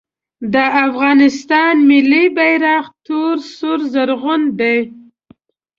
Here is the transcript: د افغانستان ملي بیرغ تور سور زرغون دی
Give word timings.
د 0.53 0.55
افغانستان 0.85 1.73
ملي 1.89 2.25
بیرغ 2.35 2.83
تور 3.05 3.35
سور 3.55 3.79
زرغون 3.93 4.41
دی 4.59 4.77